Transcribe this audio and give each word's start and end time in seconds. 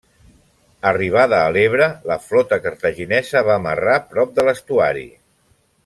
Arribada 0.91 1.41
a 1.41 1.51
l'Ebre, 1.57 1.89
la 2.11 2.17
flota 2.23 2.59
cartaginesa 2.65 3.45
va 3.51 3.59
amarrar 3.61 3.99
prop 4.15 4.33
de 4.41 4.49
l'estuari. 4.49 5.07